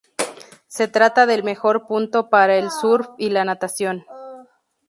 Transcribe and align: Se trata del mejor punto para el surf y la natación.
Se 0.65 0.87
trata 0.87 1.27
del 1.27 1.43
mejor 1.43 1.85
punto 1.85 2.31
para 2.31 2.55
el 2.57 2.71
surf 2.71 3.05
y 3.19 3.29
la 3.29 3.45
natación. 3.45 4.03